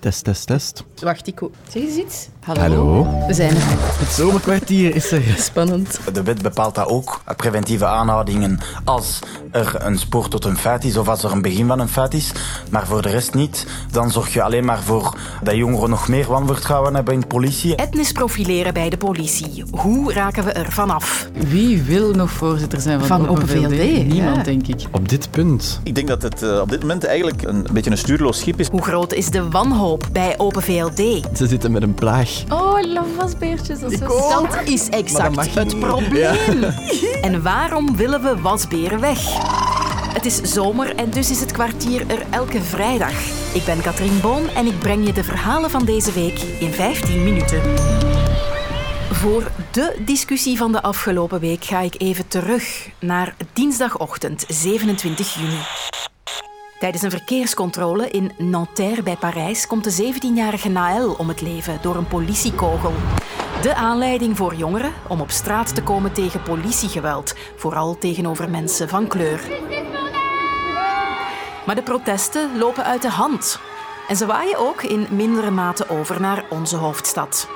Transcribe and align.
Test, 0.00 0.24
test, 0.24 0.46
test. 0.46 0.84
Wacht, 1.02 1.26
ik 1.26 1.40
Zeg 1.68 1.82
eens 1.82 1.96
iets. 1.96 2.28
Hallo. 2.40 2.60
Hallo. 2.60 3.26
We 3.26 3.34
zijn 3.34 3.50
er. 3.50 3.62
Het 3.98 4.08
zomerkwartier 4.08 4.94
is 4.94 5.12
er. 5.12 5.22
Spannend. 5.38 6.00
De 6.12 6.22
wet 6.22 6.42
bepaalt 6.42 6.74
dat 6.74 6.88
ook. 6.88 7.20
Preventieve 7.36 7.86
aanhoudingen 7.86 8.58
als 8.84 9.18
er 9.50 9.76
een 9.78 9.98
spoor 9.98 10.28
tot 10.28 10.44
een 10.44 10.56
feit 10.56 10.84
is 10.84 10.96
of 10.96 11.08
als 11.08 11.22
er 11.22 11.32
een 11.32 11.42
begin 11.42 11.66
van 11.66 11.78
een 11.80 11.88
feit 11.88 12.14
is. 12.14 12.32
Maar 12.70 12.86
voor 12.86 13.02
de 13.02 13.08
rest 13.08 13.34
niet. 13.34 13.66
Dan 13.90 14.10
zorg 14.10 14.32
je 14.32 14.42
alleen 14.42 14.64
maar 14.64 14.82
voor 14.82 15.16
dat 15.42 15.54
jongeren 15.54 15.90
nog 15.90 16.08
meer 16.08 16.26
wanvertrouwen 16.26 16.94
hebben 16.94 17.14
in 17.14 17.20
de 17.20 17.26
politie. 17.26 17.76
Etnisch 17.76 18.12
profileren 18.12 18.74
bij 18.74 18.90
de 18.90 18.96
politie. 18.96 19.64
Hoe 19.70 20.12
raken 20.12 20.44
we 20.44 20.52
er 20.52 20.72
vanaf? 20.72 21.28
Wie 21.32 21.82
wil 21.82 22.14
nog 22.14 22.30
voorzitter 22.30 22.80
zijn 22.80 22.98
van, 22.98 23.08
Van 23.08 23.20
Open 23.20 23.42
Open 23.42 23.48
VLD? 23.48 23.72
VLD, 23.72 24.06
Niemand, 24.06 24.36
ja. 24.36 24.42
denk 24.42 24.66
ik. 24.66 24.86
Op 24.92 25.08
dit 25.08 25.30
punt. 25.30 25.80
Ik 25.82 25.94
denk 25.94 26.08
dat 26.08 26.22
het 26.22 26.42
eh, 26.42 26.60
op 26.60 26.70
dit 26.70 26.80
moment 26.80 27.04
eigenlijk 27.04 27.42
een 27.42 27.66
beetje 27.72 27.90
een 27.90 27.98
stuurloos 27.98 28.38
schip 28.38 28.60
is. 28.60 28.68
Hoe 28.68 28.82
groot 28.82 29.12
is 29.12 29.30
de 29.30 29.48
wanhoop 29.48 29.87
bij 30.12 30.38
Open 30.38 30.62
VLD? 30.62 30.96
Ze 31.36 31.46
zitten 31.46 31.72
met 31.72 31.82
een 31.82 31.94
plaag. 31.94 32.42
Oh, 32.52 32.80
lavasbeertjes. 32.82 33.80
Dat 33.80 33.92
is 33.92 33.98
zo 33.98 34.06
Dat 34.46 34.60
is 34.64 34.88
exact 34.88 35.54
het 35.54 35.64
niet. 35.66 35.78
probleem. 35.80 36.64
En 37.22 37.42
waarom 37.42 37.96
willen 37.96 38.22
we 38.22 38.40
wasberen 38.40 39.00
weg? 39.00 39.18
Het 40.12 40.24
is 40.26 40.40
zomer 40.42 40.94
en 40.96 41.10
dus 41.10 41.30
is 41.30 41.40
het 41.40 41.52
kwartier 41.52 42.10
er 42.10 42.22
elke 42.30 42.62
vrijdag. 42.62 43.12
Ik 43.54 43.64
ben 43.64 43.80
Katrien 43.80 44.20
Boon 44.20 44.48
en 44.48 44.66
ik 44.66 44.78
breng 44.78 45.06
je 45.06 45.12
de 45.12 45.24
verhalen 45.24 45.70
van 45.70 45.84
deze 45.84 46.12
week 46.12 46.40
in 46.60 46.72
15 46.72 47.24
minuten. 47.24 47.60
Voor 49.12 49.50
de 49.70 49.96
discussie 50.04 50.56
van 50.56 50.72
de 50.72 50.82
afgelopen 50.82 51.40
week 51.40 51.64
ga 51.64 51.80
ik 51.80 51.94
even 51.98 52.28
terug 52.28 52.88
naar 53.00 53.34
dinsdagochtend 53.52 54.44
27 54.48 55.34
juni. 55.34 55.58
Tijdens 56.78 57.02
een 57.02 57.10
verkeerscontrole 57.10 58.10
in 58.10 58.32
Nanterre 58.36 59.02
bij 59.02 59.16
Parijs 59.16 59.66
komt 59.66 59.84
de 59.84 60.12
17-jarige 60.14 60.68
Naël 60.68 61.12
om 61.12 61.28
het 61.28 61.40
leven 61.40 61.78
door 61.82 61.96
een 61.96 62.06
politiekogel. 62.06 62.92
De 63.62 63.74
aanleiding 63.74 64.36
voor 64.36 64.54
jongeren 64.54 64.92
om 65.08 65.20
op 65.20 65.30
straat 65.30 65.74
te 65.74 65.82
komen 65.82 66.12
tegen 66.12 66.42
politiegeweld, 66.42 67.34
vooral 67.56 67.98
tegenover 67.98 68.50
mensen 68.50 68.88
van 68.88 69.06
kleur. 69.06 69.40
Maar 71.66 71.74
de 71.74 71.82
protesten 71.82 72.58
lopen 72.58 72.84
uit 72.84 73.02
de 73.02 73.10
hand. 73.10 73.60
En 74.08 74.16
ze 74.16 74.26
waaien 74.26 74.58
ook 74.58 74.82
in 74.82 75.06
mindere 75.10 75.50
mate 75.50 75.88
over 75.88 76.20
naar 76.20 76.44
onze 76.50 76.76
hoofdstad. 76.76 77.48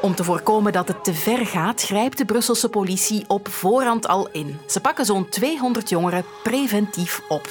Om 0.00 0.14
te 0.14 0.24
voorkomen 0.24 0.72
dat 0.72 0.88
het 0.88 1.04
te 1.04 1.14
ver 1.14 1.46
gaat, 1.46 1.82
grijpt 1.82 2.18
de 2.18 2.24
Brusselse 2.24 2.68
politie 2.68 3.24
op 3.26 3.48
voorhand 3.48 4.08
al 4.08 4.28
in. 4.32 4.58
Ze 4.66 4.80
pakken 4.80 5.04
zo'n 5.04 5.28
200 5.28 5.88
jongeren 5.88 6.24
preventief 6.42 7.22
op. 7.28 7.46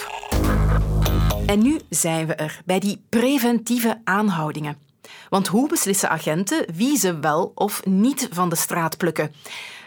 En 1.47 1.61
nu 1.61 1.79
zijn 1.89 2.27
we 2.27 2.35
er, 2.35 2.61
bij 2.65 2.79
die 2.79 3.01
preventieve 3.09 4.01
aanhoudingen. 4.03 4.77
Want 5.29 5.47
hoe 5.47 5.69
beslissen 5.69 6.09
agenten 6.09 6.65
wie 6.75 6.97
ze 6.97 7.19
wel 7.19 7.51
of 7.55 7.85
niet 7.85 8.27
van 8.31 8.49
de 8.49 8.55
straat 8.55 8.97
plukken? 8.97 9.31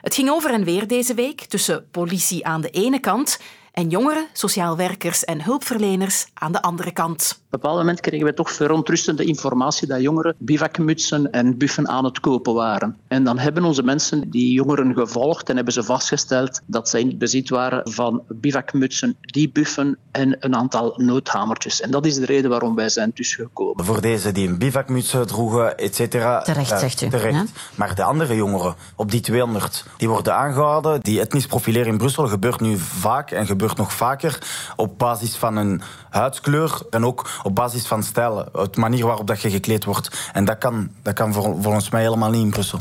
Het 0.00 0.14
ging 0.14 0.30
over 0.30 0.50
en 0.52 0.64
weer 0.64 0.86
deze 0.86 1.14
week 1.14 1.40
tussen 1.40 1.86
politie 1.90 2.46
aan 2.46 2.60
de 2.60 2.70
ene 2.70 3.00
kant 3.00 3.38
en 3.72 3.88
jongeren, 3.88 4.26
sociaal 4.32 4.76
werkers 4.76 5.24
en 5.24 5.42
hulpverleners 5.42 6.26
aan 6.34 6.52
de 6.52 6.62
andere 6.62 6.92
kant. 6.92 7.30
Op 7.30 7.38
een 7.40 7.60
bepaald 7.60 7.76
moment 7.76 8.00
kregen 8.00 8.26
we 8.26 8.34
toch 8.34 8.50
verontrustende 8.50 9.24
informatie 9.24 9.88
dat 9.88 10.00
jongeren 10.00 10.34
bivakmutsen 10.38 11.30
en 11.32 11.58
buffen 11.58 11.88
aan 11.88 12.04
het 12.04 12.20
kopen 12.20 12.54
waren. 12.54 12.96
En 13.08 13.24
dan 13.24 13.38
hebben 13.38 13.64
onze 13.64 13.82
mensen 13.82 14.30
die 14.30 14.52
jongeren 14.52 14.94
gevolgd 14.94 15.48
en 15.48 15.56
hebben 15.56 15.74
ze 15.74 15.82
vastgesteld 15.82 16.60
dat 16.66 16.88
zij 16.88 17.00
in 17.00 17.18
bezit 17.18 17.48
waren 17.48 17.90
van 17.90 18.22
bivakmutsen, 18.28 19.16
die 19.20 19.50
buffen 19.50 19.98
en 20.12 20.36
een 20.40 20.56
aantal 20.56 20.94
noodhamertjes. 20.96 21.80
En 21.80 21.90
dat 21.90 22.06
is 22.06 22.14
de 22.14 22.24
reden 22.26 22.50
waarom 22.50 22.74
wij 22.74 22.88
zijn 22.88 23.12
tussengekomen. 23.12 23.84
Voor 23.84 24.00
deze 24.00 24.32
die 24.32 24.48
een 24.48 24.58
bivakmuts 24.58 25.14
droegen, 25.26 25.78
et 25.78 25.94
cetera. 25.94 26.42
Terecht, 26.42 26.68
Ja, 26.70 26.78
zegt 26.78 27.00
u, 27.00 27.08
Terecht. 27.08 27.34
ja? 27.34 27.44
Maar 27.74 27.94
de 27.94 28.02
andere 28.02 28.34
jongeren, 28.34 28.74
op 28.96 29.10
die 29.10 29.20
200, 29.20 29.84
die 29.96 30.08
worden 30.08 30.34
aangehouden. 30.34 31.00
Die 31.00 31.20
etnisch 31.20 31.46
profileren 31.46 31.88
in 31.92 31.98
Brussel 31.98 32.26
gebeurt 32.28 32.60
nu 32.60 32.78
vaak 32.78 33.30
en 33.30 33.46
gebeurt 33.46 33.76
nog 33.76 33.92
vaker 33.92 34.38
op 34.76 34.98
basis 34.98 35.36
van 35.36 35.56
een 35.56 35.82
huidskleur 36.10 36.80
en 36.90 37.04
ook 37.04 37.30
op 37.42 37.54
basis 37.54 37.86
van 37.86 38.02
stijl, 38.02 38.48
het 38.52 38.76
manier 38.76 39.06
waarop 39.06 39.26
dat 39.26 39.40
je 39.40 39.50
gekleed 39.50 39.84
wordt. 39.84 40.30
En 40.32 40.44
dat 40.44 40.58
kan, 40.58 40.90
dat 41.02 41.14
kan 41.14 41.32
vol- 41.32 41.58
volgens 41.60 41.90
mij 41.90 42.02
helemaal 42.02 42.30
niet 42.30 42.42
in 42.42 42.50
Brussel. 42.50 42.78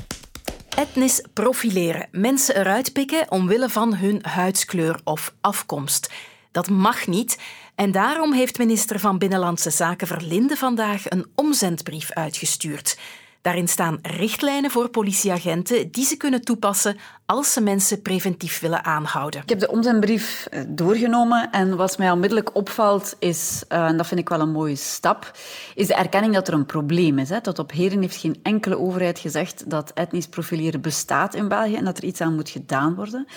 Etnisch 0.70 1.26
profileren. 1.34 2.08
Mensen 2.12 2.56
eruit 2.56 2.94
pikken 2.94 3.26
omwille 3.32 3.70
van 3.70 3.96
hun 3.96 4.20
huidskleur 4.22 5.00
of 5.04 5.34
afkomst. 5.42 6.10
Dat 6.60 6.70
mag 6.70 7.08
niet. 7.08 7.40
En 7.76 7.92
daarom 7.92 8.34
heeft 8.34 8.58
minister 8.58 9.00
van 9.00 9.18
Binnenlandse 9.18 9.70
Zaken 9.70 10.08
Verlinde 10.08 10.56
vandaag 10.56 11.10
een 11.10 11.26
omzendbrief 11.36 12.12
uitgestuurd. 12.12 12.98
Daarin 13.42 13.68
staan 13.68 14.00
richtlijnen 14.02 14.72
voor 14.72 14.90
politieagenten 14.90 15.92
die 15.92 16.06
ze 16.06 16.18
kunnen 16.18 16.42
toepassen 16.42 16.98
als 17.26 17.54
ze 17.54 17.62
mensen 17.62 18.02
preventief 18.02 18.60
willen 18.60 18.86
aanhouden. 18.86 19.42
Ik 19.42 19.50
heb 19.50 19.60
de 19.60 19.72
omzendbrief 19.72 20.48
eh, 20.52 20.62
doorgenomen 20.68 21.52
en 21.52 21.76
wat 21.76 21.98
mij 21.98 22.12
onmiddellijk 22.12 22.56
opvalt 22.56 23.16
is, 23.20 23.64
eh, 23.68 23.86
en 23.86 23.98
dat 23.98 24.08
vind 24.08 24.20
ik 24.20 24.30
wel 24.30 24.40
een 24.40 24.52
mooie 24.52 24.76
stap, 24.76 25.32
is 25.76 25.88
de 25.88 25.94
erkenning 25.96 26.34
dat 26.34 26.48
er 26.48 26.54
een 26.54 26.66
probleem 26.66 27.20
is. 27.20 27.30
Hè. 27.30 27.42
Tot 27.42 27.60
op 27.60 27.72
heden 27.72 28.02
heeft 28.02 28.16
geen 28.16 28.40
enkele 28.44 28.78
overheid 28.78 29.20
gezegd 29.20 29.70
dat 29.70 29.92
etnisch 29.94 30.28
profileren 30.28 30.82
bestaat 30.82 31.36
in 31.36 31.48
België 31.48 31.76
en 31.76 31.86
dat 31.86 31.98
er 31.98 32.04
iets 32.04 32.22
aan 32.22 32.36
moet 32.36 32.50
gedaan 32.50 32.96
worden. 32.96 33.28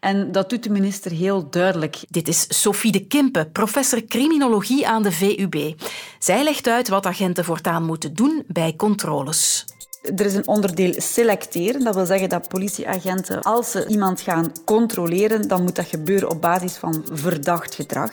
En 0.00 0.32
dat 0.32 0.50
doet 0.50 0.62
de 0.62 0.70
minister 0.70 1.10
heel 1.10 1.50
duidelijk. 1.50 1.98
Dit 2.08 2.28
is 2.28 2.60
Sophie 2.60 2.92
de 2.92 3.06
Kimpe, 3.06 3.48
professor 3.52 4.04
criminologie 4.04 4.88
aan 4.88 5.02
de 5.02 5.12
VUB. 5.12 5.74
Zij 6.22 6.44
legt 6.44 6.68
uit 6.68 6.88
wat 6.88 7.06
agenten 7.06 7.44
voortaan 7.44 7.84
moeten 7.84 8.14
doen 8.14 8.44
bij 8.46 8.74
controles. 8.76 9.64
Er 10.02 10.26
is 10.26 10.34
een 10.34 10.46
onderdeel 10.46 10.94
selecteren. 10.96 11.84
Dat 11.84 11.94
wil 11.94 12.06
zeggen 12.06 12.28
dat 12.28 12.48
politieagenten, 12.48 13.42
als 13.42 13.70
ze 13.70 13.86
iemand 13.86 14.20
gaan 14.20 14.52
controleren, 14.64 15.48
dan 15.48 15.62
moet 15.62 15.76
dat 15.76 15.86
gebeuren 15.86 16.30
op 16.30 16.40
basis 16.40 16.76
van 16.76 17.04
verdacht 17.12 17.74
gedrag. 17.74 18.12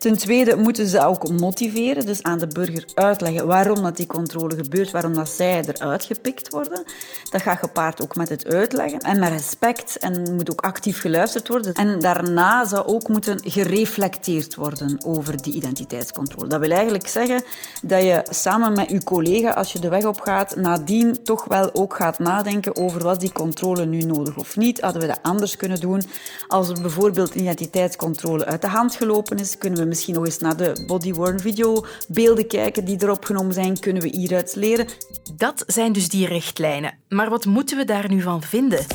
Ten 0.00 0.16
tweede 0.16 0.56
moeten 0.56 0.86
ze 0.86 1.04
ook 1.04 1.30
motiveren, 1.30 2.06
dus 2.06 2.22
aan 2.22 2.38
de 2.38 2.46
burger 2.46 2.84
uitleggen 2.94 3.46
waarom 3.46 3.82
dat 3.82 3.96
die 3.96 4.06
controle 4.06 4.56
gebeurt, 4.56 4.90
waarom 4.90 5.14
dat 5.14 5.28
zij 5.28 5.64
eruit 5.66 6.04
gepikt 6.04 6.50
worden. 6.50 6.84
Dat 7.30 7.42
gaat 7.42 7.58
gepaard 7.58 8.02
ook 8.02 8.16
met 8.16 8.28
het 8.28 8.46
uitleggen 8.46 8.98
en 8.98 9.18
met 9.18 9.28
respect 9.28 9.98
en 9.98 10.34
moet 10.34 10.50
ook 10.50 10.60
actief 10.60 11.00
geluisterd 11.00 11.48
worden. 11.48 11.74
En 11.74 12.00
daarna 12.00 12.64
zou 12.64 12.86
ook 12.86 13.08
moeten 13.08 13.40
gereflecteerd 13.44 14.54
worden 14.54 15.04
over 15.04 15.42
die 15.42 15.54
identiteitscontrole. 15.54 16.48
Dat 16.48 16.60
wil 16.60 16.70
eigenlijk 16.70 17.06
zeggen 17.06 17.42
dat 17.82 18.02
je 18.02 18.22
samen 18.30 18.72
met 18.72 18.90
je 18.90 19.04
collega, 19.04 19.50
als 19.50 19.72
je 19.72 19.78
de 19.78 19.88
weg 19.88 20.04
op 20.04 20.20
gaat, 20.20 20.56
nadien 20.56 21.22
toch 21.24 21.44
wel 21.44 21.74
ook 21.74 21.96
gaat 21.96 22.18
nadenken 22.18 22.76
over 22.76 23.02
was 23.02 23.18
die 23.18 23.32
controle 23.32 23.86
nu 23.86 24.00
nodig 24.00 24.36
of 24.36 24.56
niet. 24.56 24.80
Hadden 24.80 25.02
we 25.02 25.08
dat 25.08 25.18
anders 25.22 25.56
kunnen 25.56 25.80
doen? 25.80 26.02
Als 26.48 26.68
er 26.68 26.80
bijvoorbeeld 26.80 27.34
identiteitscontrole 27.34 28.44
uit 28.44 28.62
de 28.62 28.68
hand 28.68 28.94
gelopen 28.94 29.38
is, 29.38 29.58
kunnen 29.58 29.78
we 29.78 29.88
misschien 29.90 30.14
nog 30.14 30.24
eens 30.24 30.38
naar 30.38 30.56
de 30.56 30.84
body-worn 30.86 31.40
videobeelden 31.40 32.46
kijken 32.46 32.84
die 32.84 33.02
erop 33.02 33.24
genomen 33.24 33.54
zijn. 33.54 33.78
Kunnen 33.78 34.02
we 34.02 34.08
hieruit 34.08 34.54
leren? 34.56 34.86
Dat 35.36 35.64
zijn 35.66 35.92
dus 35.92 36.08
die 36.08 36.26
richtlijnen. 36.26 36.98
Maar 37.08 37.30
wat 37.30 37.44
moeten 37.44 37.76
we 37.76 37.84
daar 37.84 38.08
nu 38.08 38.20
van 38.20 38.42
vinden? 38.42 38.86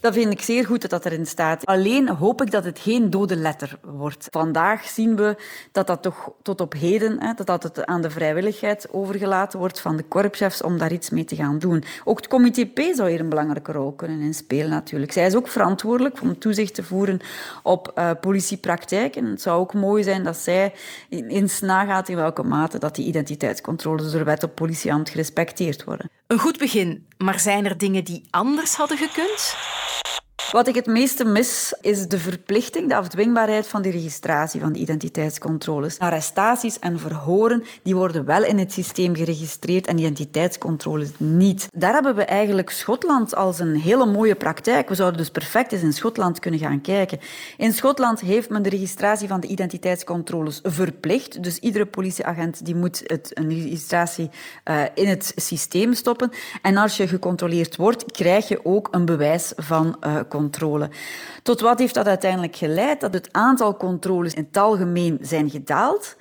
Dat 0.00 0.14
vind 0.14 0.32
ik 0.32 0.40
zeer 0.40 0.66
goed 0.66 0.80
dat 0.80 0.90
dat 0.90 1.06
erin 1.06 1.26
staat. 1.26 1.66
Alleen 1.66 2.08
hoop 2.08 2.42
ik 2.42 2.50
dat 2.50 2.64
het 2.64 2.78
geen 2.78 3.10
dode 3.10 3.36
letter 3.36 3.78
wordt. 3.82 4.26
Vandaag 4.30 4.84
zien 4.84 5.16
we 5.16 5.36
dat 5.72 5.86
dat 5.86 6.02
toch 6.02 6.32
tot 6.42 6.60
op 6.60 6.72
heden 6.72 7.22
hè, 7.22 7.32
dat 7.34 7.46
dat 7.46 7.62
het 7.62 7.86
aan 7.86 8.02
de 8.02 8.10
vrijwilligheid 8.10 8.88
overgelaten 8.90 9.58
wordt 9.58 9.80
van 9.80 9.96
de 9.96 10.02
korpschefs 10.02 10.62
om 10.62 10.78
daar 10.78 10.92
iets 10.92 11.10
mee 11.10 11.24
te 11.24 11.36
gaan 11.36 11.58
doen. 11.58 11.84
Ook 12.04 12.16
het 12.16 12.28
comité 12.28 12.66
P 12.66 12.80
zou 12.94 13.10
hier 13.10 13.20
een 13.20 13.28
belangrijke 13.28 13.72
rol 13.72 13.92
kunnen 13.92 14.20
in 14.20 14.34
spelen 14.34 14.70
natuurlijk. 14.70 15.12
Zij 15.12 15.26
is 15.26 15.34
ook 15.34 15.48
verantwoordelijk 15.48 16.20
om 16.20 16.38
toezicht 16.38 16.74
te 16.74 16.82
voeren 16.82 17.20
op 17.62 17.92
uh, 17.98 18.10
politiepraktijken. 18.20 19.24
Het 19.24 19.42
zou 19.42 19.60
ook 19.60 19.74
mooi 19.74 20.02
zijn 20.02 20.24
dat 20.24 20.36
zij 20.36 20.72
eens 21.08 21.60
nagaat 21.60 22.08
in 22.08 22.16
welke 22.16 22.42
mate 22.42 22.78
dat 22.78 22.94
die 22.94 23.06
identiteitscontroles 23.06 24.12
door 24.12 24.24
wet 24.24 24.42
op 24.42 24.54
politieambt 24.54 25.10
gerespecteerd 25.10 25.84
worden. 25.84 26.19
Een 26.30 26.38
goed 26.38 26.58
begin, 26.58 27.06
maar 27.18 27.40
zijn 27.40 27.64
er 27.64 27.78
dingen 27.78 28.04
die 28.04 28.22
anders 28.30 28.74
hadden 28.74 28.98
gekund? 28.98 29.56
Wat 30.50 30.68
ik 30.68 30.74
het 30.74 30.86
meeste 30.86 31.24
mis, 31.24 31.74
is 31.80 32.08
de 32.08 32.18
verplichting, 32.18 32.88
de 32.88 32.96
afdwingbaarheid 32.96 33.66
van 33.66 33.82
de 33.82 33.90
registratie 33.90 34.60
van 34.60 34.72
de 34.72 34.78
identiteitscontroles. 34.78 35.98
Arrestaties 35.98 36.78
en 36.78 36.98
verhoren 36.98 37.64
die 37.82 37.96
worden 37.96 38.24
wel 38.24 38.44
in 38.44 38.58
het 38.58 38.72
systeem 38.72 39.16
geregistreerd 39.16 39.86
en 39.86 39.98
identiteitscontroles 39.98 41.10
niet. 41.16 41.68
Daar 41.72 41.92
hebben 41.92 42.14
we 42.14 42.24
eigenlijk 42.24 42.70
Schotland 42.70 43.34
als 43.34 43.58
een 43.58 43.76
hele 43.76 44.06
mooie 44.06 44.34
praktijk. 44.34 44.88
We 44.88 44.94
zouden 44.94 45.18
dus 45.18 45.30
perfect 45.30 45.72
eens 45.72 45.82
in 45.82 45.92
Schotland 45.92 46.38
kunnen 46.38 46.60
gaan 46.60 46.80
kijken. 46.80 47.18
In 47.56 47.72
Schotland 47.72 48.20
heeft 48.20 48.50
men 48.50 48.62
de 48.62 48.68
registratie 48.68 49.28
van 49.28 49.40
de 49.40 49.46
identiteitscontroles 49.46 50.60
verplicht. 50.62 51.42
Dus 51.42 51.58
iedere 51.58 51.86
politieagent 51.86 52.64
die 52.64 52.74
moet 52.74 53.02
het, 53.06 53.30
een 53.34 53.48
registratie 53.48 54.30
uh, 54.64 54.82
in 54.94 55.08
het 55.08 55.32
systeem 55.36 55.94
stoppen. 55.94 56.30
En 56.62 56.76
als 56.76 56.96
je 56.96 57.08
gecontroleerd 57.08 57.76
wordt, 57.76 58.12
krijg 58.12 58.48
je 58.48 58.64
ook 58.64 58.88
een 58.90 59.04
bewijs 59.04 59.52
van 59.56 59.98
controle. 59.98 60.38
Controle. 60.40 60.90
Tot 61.42 61.60
wat 61.60 61.78
heeft 61.78 61.94
dat 61.94 62.06
uiteindelijk 62.06 62.56
geleid? 62.56 63.00
Dat 63.00 63.14
het 63.14 63.28
aantal 63.32 63.76
controles 63.76 64.34
in 64.34 64.46
het 64.48 64.56
algemeen 64.56 65.18
zijn 65.20 65.50
gedaald. 65.50 66.16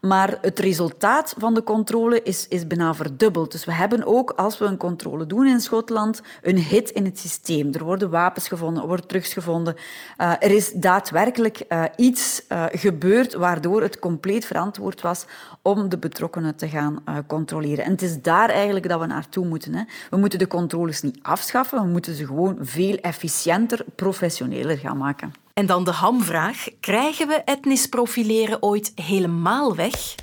Maar 0.00 0.38
het 0.40 0.58
resultaat 0.58 1.34
van 1.38 1.54
de 1.54 1.62
controle 1.62 2.22
is, 2.22 2.48
is 2.48 2.66
bijna 2.66 2.94
verdubbeld. 2.94 3.52
Dus 3.52 3.64
we 3.64 3.72
hebben 3.72 4.06
ook, 4.06 4.30
als 4.30 4.58
we 4.58 4.64
een 4.64 4.76
controle 4.76 5.26
doen 5.26 5.46
in 5.46 5.60
Schotland, 5.60 6.22
een 6.42 6.58
hit 6.58 6.90
in 6.90 7.04
het 7.04 7.18
systeem. 7.18 7.72
Er 7.72 7.84
worden 7.84 8.10
wapens 8.10 8.48
gevonden, 8.48 8.82
er 8.82 8.88
wordt 8.88 9.08
drugs 9.08 9.32
gevonden. 9.32 9.74
Uh, 9.74 10.32
er 10.38 10.50
is 10.50 10.72
daadwerkelijk 10.72 11.64
uh, 11.68 11.84
iets 11.96 12.42
uh, 12.48 12.64
gebeurd 12.70 13.34
waardoor 13.34 13.82
het 13.82 13.98
compleet 13.98 14.44
verantwoord 14.44 15.00
was 15.00 15.24
om 15.62 15.88
de 15.88 15.98
betrokkenen 15.98 16.56
te 16.56 16.68
gaan 16.68 17.02
controleren. 17.26 17.84
En 17.84 17.90
het 17.90 18.02
is 18.02 18.22
daar 18.22 18.48
eigenlijk 18.48 18.88
dat 18.88 19.00
we 19.00 19.06
naartoe 19.06 19.46
moeten. 19.46 19.74
Hè. 19.74 19.82
We 20.10 20.16
moeten 20.16 20.38
de 20.38 20.46
controles 20.46 21.02
niet 21.02 21.18
afschaffen, 21.22 21.82
we 21.82 21.88
moeten 21.88 22.14
ze 22.14 22.26
gewoon 22.26 22.56
veel 22.60 22.96
efficiënter, 22.96 23.59
professioneler 23.96 24.78
gaan 24.78 24.96
maken. 24.96 25.32
En 25.54 25.66
dan 25.66 25.84
de 25.84 25.90
hamvraag. 25.90 26.68
Krijgen 26.80 27.28
we 27.28 27.34
etnisch 27.34 27.86
profileren 27.86 28.62
ooit 28.62 28.92
helemaal 28.94 29.74
weg? 29.74 30.14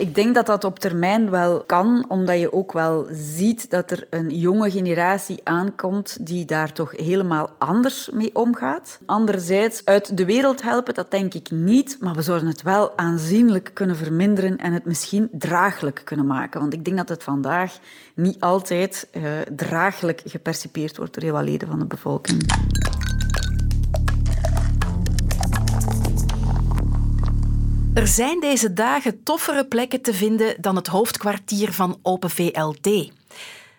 Ik 0.00 0.14
denk 0.14 0.34
dat 0.34 0.46
dat 0.46 0.64
op 0.64 0.78
termijn 0.78 1.30
wel 1.30 1.64
kan, 1.66 2.04
omdat 2.08 2.38
je 2.38 2.52
ook 2.52 2.72
wel 2.72 3.06
ziet 3.10 3.70
dat 3.70 3.90
er 3.90 4.06
een 4.10 4.28
jonge 4.28 4.70
generatie 4.70 5.40
aankomt 5.44 6.26
die 6.26 6.44
daar 6.44 6.72
toch 6.72 6.96
helemaal 6.96 7.50
anders 7.58 8.10
mee 8.12 8.34
omgaat. 8.34 8.98
Anderzijds, 9.06 9.84
uit 9.84 10.16
de 10.16 10.24
wereld 10.24 10.62
helpen, 10.62 10.94
dat 10.94 11.10
denk 11.10 11.34
ik 11.34 11.50
niet, 11.50 11.96
maar 12.00 12.14
we 12.14 12.22
zouden 12.22 12.48
het 12.48 12.62
wel 12.62 12.98
aanzienlijk 12.98 13.70
kunnen 13.74 13.96
verminderen 13.96 14.58
en 14.58 14.72
het 14.72 14.84
misschien 14.84 15.28
draaglijk 15.32 16.00
kunnen 16.04 16.26
maken. 16.26 16.60
Want 16.60 16.72
ik 16.72 16.84
denk 16.84 16.96
dat 16.96 17.08
het 17.08 17.22
vandaag 17.22 17.78
niet 18.14 18.40
altijd 18.40 19.08
uh, 19.12 19.22
draaglijk 19.56 20.22
gepercipeerd 20.24 20.96
wordt 20.96 21.14
door 21.14 21.22
heel 21.22 21.32
wat 21.32 21.44
leden 21.44 21.68
van 21.68 21.78
de 21.78 21.86
bevolking. 21.86 22.42
Er 27.94 28.06
zijn 28.06 28.40
deze 28.40 28.72
dagen 28.72 29.22
toffere 29.22 29.66
plekken 29.66 30.02
te 30.02 30.14
vinden 30.14 30.54
dan 30.60 30.76
het 30.76 30.86
hoofdkwartier 30.86 31.72
van 31.72 31.98
Open 32.02 32.30
VLD. 32.30 33.10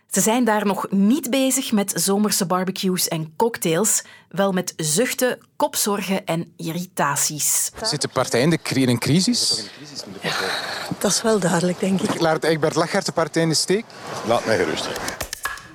Ze 0.09 0.21
zijn 0.21 0.43
daar 0.43 0.65
nog 0.65 0.87
niet 0.89 1.29
bezig 1.29 1.71
met 1.71 1.93
zomerse 1.95 2.45
barbecues 2.45 3.07
en 3.07 3.33
cocktails, 3.35 4.03
wel 4.29 4.51
met 4.51 4.73
zuchten, 4.77 5.37
kopzorgen 5.55 6.25
en 6.25 6.53
irritaties. 6.57 7.71
Zit 7.81 8.01
de 8.01 8.07
partij 8.07 8.41
in, 8.41 8.59
een 8.89 8.99
crisis? 8.99 9.69
Ja, 10.21 10.31
dat 10.99 11.11
is 11.11 11.21
wel 11.21 11.39
duidelijk, 11.39 11.79
denk 11.79 12.01
ik. 12.01 12.19
Laat 12.19 12.43
Egbert 12.43 12.75
Lachert 12.75 13.05
de 13.05 13.11
partij 13.11 13.41
in 13.41 13.49
de 13.49 13.55
steek? 13.55 13.85
Laat 14.25 14.45
mij 14.45 14.57
gerust. 14.57 14.89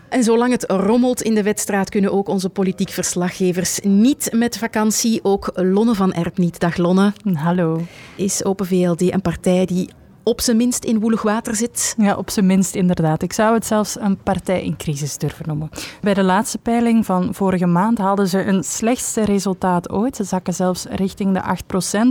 En 0.08 0.24
zolang 0.24 0.52
het 0.52 0.64
rommelt 0.68 1.22
in 1.22 1.34
de 1.34 1.42
wedstraat 1.42 1.90
kunnen 1.90 2.12
ook 2.12 2.28
onze 2.28 2.48
politiek 2.48 2.90
verslaggevers 2.90 3.80
niet 3.82 4.28
met 4.32 4.58
vakantie. 4.58 5.20
Ook 5.22 5.50
Lonne 5.54 5.94
van 5.94 6.12
Erp 6.12 6.38
niet. 6.38 6.58
Dag 6.58 6.76
Lonne. 6.76 7.12
Hallo. 7.34 7.80
Is 8.16 8.44
Open 8.44 8.66
VLD 8.66 9.00
een 9.00 9.22
partij 9.22 9.64
die 9.64 9.88
op 10.28 10.40
zijn 10.40 10.56
minst 10.56 10.84
in 10.84 11.00
woelig 11.00 11.22
water 11.22 11.56
zit? 11.56 11.94
Ja, 11.98 12.16
op 12.16 12.30
zijn 12.30 12.46
minst 12.46 12.74
inderdaad. 12.74 13.22
Ik 13.22 13.32
zou 13.32 13.54
het 13.54 13.66
zelfs 13.66 14.00
een 14.00 14.16
partij 14.16 14.62
in 14.62 14.76
crisis 14.76 15.18
durven 15.18 15.44
noemen. 15.48 15.70
Bij 16.00 16.14
de 16.14 16.22
laatste 16.22 16.58
peiling 16.58 17.06
van 17.06 17.34
vorige 17.34 17.66
maand 17.66 17.98
haalden 17.98 18.28
ze 18.28 18.44
een 18.44 18.64
slechtste 18.64 19.24
resultaat 19.24 19.90
ooit. 19.90 20.16
Ze 20.16 20.24
zakken 20.24 20.54
zelfs 20.54 20.86
richting 20.90 21.34
de 21.34 21.42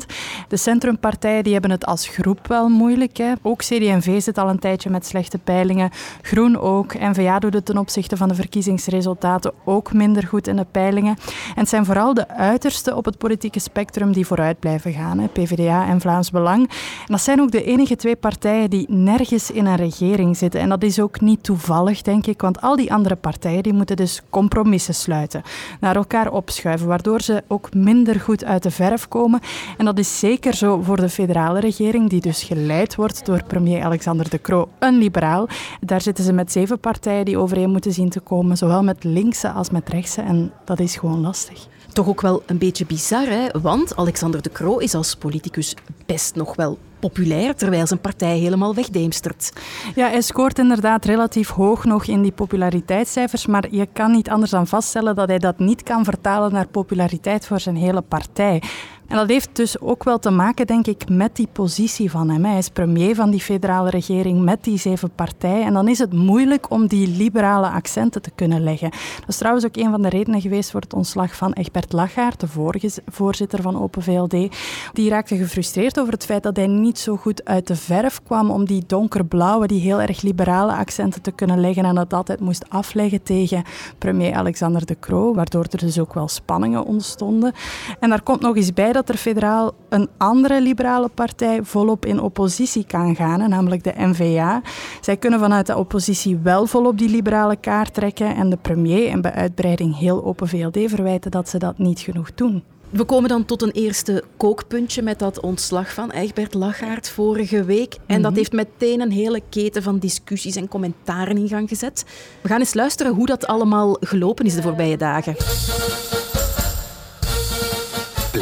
8% 0.03 0.05
De 0.47 0.57
centrumpartijen 0.57 1.43
die 1.43 1.53
hebben 1.53 1.71
het 1.71 1.85
als 1.85 2.07
groep 2.07 2.47
wel 2.47 2.69
moeilijk. 2.69 3.17
Hè. 3.17 3.33
Ook 3.41 3.59
CD&V 3.59 4.21
zit 4.21 4.37
al 4.37 4.49
een 4.49 4.59
tijdje 4.59 4.89
met 4.89 5.05
slechte 5.05 5.37
peilingen. 5.37 5.89
Groen 6.21 6.57
ook. 6.57 6.93
N-VA 6.99 7.39
doet 7.39 7.53
het 7.53 7.65
ten 7.65 7.77
opzichte 7.77 8.17
van 8.17 8.27
de 8.27 8.35
verkiezingsresultaten 8.35 9.53
ook 9.65 9.93
minder 9.93 10.27
goed 10.27 10.47
in 10.47 10.55
de 10.55 10.65
peilingen. 10.71 11.15
En 11.47 11.61
het 11.61 11.69
zijn 11.69 11.85
vooral 11.85 12.13
de 12.13 12.27
uitersten 12.27 12.95
op 12.95 13.05
het 13.05 13.17
politieke 13.17 13.59
spectrum 13.59 14.11
die 14.11 14.25
vooruit 14.25 14.59
blijven 14.59 14.93
gaan. 14.93 15.19
Hè. 15.19 15.27
PvdA 15.27 15.87
en 15.87 16.01
Vlaams 16.01 16.31
Belang. 16.31 16.69
En 16.69 17.05
dat 17.05 17.21
zijn 17.21 17.41
ook 17.41 17.51
de 17.51 17.63
enige 17.63 17.95
twee 18.05 18.17
partijen 18.17 18.69
die 18.69 18.85
nergens 18.89 19.51
in 19.51 19.65
een 19.65 19.75
regering 19.75 20.37
zitten. 20.37 20.59
En 20.59 20.69
dat 20.69 20.83
is 20.83 20.99
ook 20.99 21.21
niet 21.21 21.43
toevallig, 21.43 22.01
denk 22.01 22.27
ik, 22.27 22.41
want 22.41 22.61
al 22.61 22.75
die 22.75 22.93
andere 22.93 23.15
partijen 23.15 23.63
die 23.63 23.73
moeten 23.73 23.95
dus 23.95 24.21
compromissen 24.29 24.93
sluiten, 24.93 25.41
naar 25.79 25.95
elkaar 25.95 26.31
opschuiven, 26.31 26.87
waardoor 26.87 27.21
ze 27.21 27.43
ook 27.47 27.73
minder 27.73 28.19
goed 28.19 28.43
uit 28.43 28.63
de 28.63 28.71
verf 28.71 29.07
komen. 29.07 29.39
En 29.77 29.85
dat 29.85 29.99
is 29.99 30.19
zeker 30.19 30.53
zo 30.53 30.81
voor 30.81 30.95
de 30.95 31.09
federale 31.09 31.59
regering, 31.59 32.09
die 32.09 32.21
dus 32.21 32.43
geleid 32.43 32.95
wordt 32.95 33.25
door 33.25 33.43
premier 33.43 33.83
Alexander 33.83 34.29
De 34.29 34.41
Croo, 34.41 34.69
een 34.79 34.97
liberaal. 34.97 35.47
Daar 35.81 36.01
zitten 36.01 36.23
ze 36.23 36.33
met 36.33 36.51
zeven 36.51 36.79
partijen 36.79 37.25
die 37.25 37.37
overeen 37.37 37.71
moeten 37.71 37.93
zien 37.93 38.09
te 38.09 38.19
komen, 38.19 38.57
zowel 38.57 38.83
met 38.83 39.03
linkse 39.03 39.49
als 39.49 39.69
met 39.69 39.89
rechtse. 39.89 40.21
En 40.21 40.51
dat 40.65 40.79
is 40.79 40.95
gewoon 40.95 41.21
lastig. 41.21 41.67
Toch 41.93 42.07
ook 42.07 42.21
wel 42.21 42.43
een 42.45 42.57
beetje 42.57 42.85
bizar, 42.85 43.27
hè? 43.27 43.59
want 43.61 43.95
Alexander 43.95 44.41
De 44.41 44.51
Croo 44.51 44.77
is 44.77 44.93
als 44.93 45.15
politicus 45.15 45.75
best 46.05 46.35
nog 46.35 46.55
wel 46.55 46.77
populair, 47.07 47.55
terwijl 47.55 47.87
zijn 47.87 47.99
partij 47.99 48.37
helemaal 48.37 48.75
wegdeemstert. 48.75 49.53
Ja, 49.95 50.09
hij 50.09 50.21
scoort 50.21 50.59
inderdaad 50.59 51.05
relatief 51.05 51.49
hoog 51.49 51.85
nog 51.85 52.05
in 52.05 52.21
die 52.21 52.31
populariteitscijfers, 52.31 53.45
maar 53.45 53.65
je 53.69 53.87
kan 53.93 54.11
niet 54.11 54.29
anders 54.29 54.51
dan 54.51 54.67
vaststellen 54.67 55.15
dat 55.15 55.27
hij 55.27 55.39
dat 55.39 55.59
niet 55.59 55.83
kan 55.83 56.03
vertalen 56.03 56.53
naar 56.53 56.67
populariteit 56.67 57.45
voor 57.45 57.59
zijn 57.59 57.75
hele 57.75 58.01
partij. 58.01 58.61
En 59.07 59.15
dat 59.17 59.29
heeft 59.29 59.49
dus 59.53 59.79
ook 59.79 60.03
wel 60.03 60.19
te 60.19 60.29
maken, 60.29 60.67
denk 60.67 60.87
ik, 60.87 61.09
met 61.09 61.35
die 61.35 61.47
positie 61.51 62.11
van 62.11 62.29
hem. 62.29 62.45
Hij 62.45 62.57
is 62.57 62.69
premier 62.69 63.15
van 63.15 63.31
die 63.31 63.39
federale 63.39 63.89
regering 63.89 64.43
met 64.43 64.63
die 64.63 64.77
zeven 64.77 65.11
partijen. 65.15 65.65
En 65.65 65.73
dan 65.73 65.87
is 65.87 65.99
het 65.99 66.13
moeilijk 66.13 66.71
om 66.71 66.87
die 66.87 67.07
liberale 67.07 67.69
accenten 67.69 68.21
te 68.21 68.31
kunnen 68.35 68.63
leggen. 68.63 68.89
Dat 69.19 69.27
is 69.27 69.37
trouwens 69.37 69.65
ook 69.65 69.75
een 69.75 69.91
van 69.91 70.01
de 70.01 70.09
redenen 70.09 70.41
geweest 70.41 70.71
voor 70.71 70.81
het 70.81 70.93
ontslag 70.93 71.35
van 71.35 71.53
Egbert 71.53 71.93
Lachaert, 71.93 72.39
de 72.39 72.47
vorige 72.47 72.89
voorzitter 73.07 73.61
van 73.61 73.81
Open 73.81 74.01
VLD. 74.01 74.55
Die 74.93 75.09
raakte 75.09 75.37
gefrustreerd 75.37 75.99
over 75.99 76.13
het 76.13 76.25
feit 76.25 76.43
dat 76.43 76.55
hij 76.55 76.67
niet 76.67 76.99
zo 76.99 77.15
goed 77.15 77.45
uit 77.45 77.67
de 77.67 77.75
verf 77.75 78.23
kwam 78.23 78.49
om 78.49 78.65
die 78.65 78.83
donkerblauwe, 78.87 79.67
die 79.67 79.81
heel 79.81 80.01
erg 80.01 80.21
liberale 80.21 80.73
accenten 80.73 81.21
te 81.21 81.31
kunnen 81.31 81.59
leggen. 81.59 81.85
En 81.85 81.95
dat 81.95 82.13
altijd 82.13 82.39
moest 82.39 82.69
afleggen 82.69 83.23
tegen 83.23 83.63
premier 83.97 84.33
Alexander 84.33 84.85
De 84.85 84.99
Croo, 84.99 85.33
waardoor 85.33 85.65
er 85.71 85.77
dus 85.77 85.99
ook 85.99 86.13
wel 86.13 86.27
spanningen 86.27 86.85
ontstonden. 86.85 87.53
En 87.99 88.09
daar 88.09 88.21
komt 88.21 88.41
nog 88.41 88.55
eens 88.55 88.73
bij 88.73 88.93
dat 88.95 89.09
er 89.09 89.17
federaal 89.17 89.73
een 89.89 90.09
andere 90.17 90.61
liberale 90.61 91.07
partij 91.07 91.63
volop 91.63 92.05
in 92.05 92.19
oppositie 92.19 92.85
kan 92.85 93.15
gaan, 93.15 93.49
namelijk 93.49 93.83
de 93.83 93.93
NVA. 93.95 94.61
Zij 95.01 95.17
kunnen 95.17 95.39
vanuit 95.39 95.67
de 95.67 95.77
oppositie 95.77 96.37
wel 96.37 96.65
volop 96.65 96.97
die 96.97 97.09
liberale 97.09 97.55
kaart 97.55 97.93
trekken 97.93 98.35
en 98.35 98.49
de 98.49 98.57
premier 98.61 99.09
en 99.09 99.21
bij 99.21 99.33
uitbreiding 99.33 99.97
heel 99.97 100.25
Open 100.25 100.47
VLD 100.47 100.77
verwijten 100.85 101.31
dat 101.31 101.49
ze 101.49 101.57
dat 101.57 101.77
niet 101.77 101.99
genoeg 101.99 102.33
doen. 102.33 102.63
We 102.89 103.03
komen 103.03 103.29
dan 103.29 103.45
tot 103.45 103.61
een 103.61 103.71
eerste 103.71 104.23
kookpuntje 104.37 105.01
met 105.01 105.19
dat 105.19 105.39
ontslag 105.39 105.93
van 105.93 106.11
Egbert 106.11 106.53
Lachaert 106.53 107.09
vorige 107.09 107.63
week. 107.63 107.97
En 108.05 108.21
dat 108.21 108.31
mhm. 108.31 108.39
heeft 108.39 108.51
meteen 108.51 109.01
een 109.01 109.11
hele 109.11 109.41
keten 109.49 109.83
van 109.83 109.99
discussies 109.99 110.55
en 110.55 110.67
commentaren 110.67 111.37
in 111.37 111.47
gang 111.47 111.69
gezet. 111.69 112.05
We 112.41 112.47
gaan 112.47 112.59
eens 112.59 112.73
luisteren 112.73 113.13
hoe 113.13 113.25
dat 113.25 113.47
allemaal 113.47 113.97
gelopen 113.99 114.45
is 114.45 114.55
de 114.55 114.61
voorbije 114.61 114.97
dagen. 114.97 115.35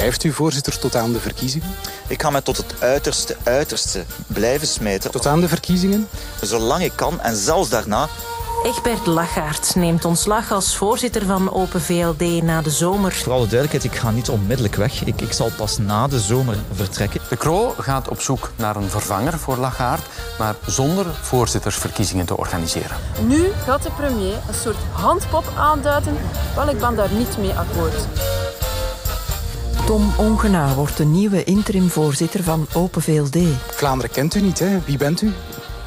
Blijft 0.04 0.24
u 0.24 0.32
voorzitter 0.32 0.80
tot 0.80 0.96
aan 0.96 1.14
de 1.14 1.20
verkiezingen? 1.20 1.76
Ik 2.08 2.22
ga 2.22 2.30
mij 2.30 2.42
tot 2.42 2.58
het 2.58 2.74
uiterste, 2.80 3.36
uiterste 3.44 4.04
blijven 4.28 4.68
smijten. 4.68 5.12
Tot 5.12 5.26
aan 5.26 5.42
de 5.42 5.48
verkiezingen? 5.48 6.08
Zolang 6.42 6.84
ik 6.84 6.92
kan 6.96 7.22
en 7.22 7.36
zelfs 7.36 7.70
daarna. 7.70 8.08
Egbert 8.64 9.06
Lachaert 9.06 9.76
neemt 9.76 10.06
ontslag 10.06 10.52
als 10.52 10.76
voorzitter 10.76 11.26
van 11.26 11.54
Open 11.54 11.82
VLD 11.82 12.42
na 12.42 12.62
de 12.62 12.70
zomer. 12.70 13.12
Voor 13.12 13.32
alle 13.32 13.48
duidelijkheid, 13.48 13.84
ik 13.84 14.00
ga 14.00 14.12
niet 14.12 14.30
onmiddellijk 14.30 14.76
weg. 14.76 15.06
Ik, 15.06 15.22
ik 15.22 15.34
zal 15.34 15.52
pas 15.58 15.78
na 15.78 16.08
de 16.08 16.20
zomer 16.20 16.58
vertrekken. 16.74 17.22
De 17.30 17.38
Croo 17.38 17.74
gaat 17.78 18.08
op 18.08 18.22
zoek 18.22 18.52
naar 18.56 18.76
een 18.76 18.90
vervanger 18.90 19.40
voor 19.40 19.58
Lachaert, 19.58 20.06
maar 20.40 20.56
zonder 20.66 21.06
voorzittersverkiezingen 21.22 22.26
te 22.26 22.38
organiseren. 22.38 22.98
Nu 23.26 23.52
gaat 23.66 23.84
de 23.84 23.92
premier 23.98 24.36
een 24.48 24.54
soort 24.62 24.78
handpop 24.92 25.54
aanduiden. 25.58 26.18
Wel, 26.56 26.70
ik 26.70 26.80
ben 26.80 26.96
daar 26.96 27.12
niet 27.12 27.38
mee 27.38 27.54
akkoord. 27.54 28.08
Tom 29.86 30.14
Ongena 30.18 30.74
wordt 30.74 30.98
de 30.98 31.06
nieuwe 31.06 31.44
interimvoorzitter 31.44 32.44
van 32.44 32.68
Open 32.74 33.02
VLD. 33.02 33.38
Vlaanderen 33.72 34.12
kent 34.12 34.36
u 34.36 34.42
niet, 34.42 34.60
hè? 34.60 34.80
Wie 34.86 34.98
bent 34.98 35.22
u? 35.22 35.32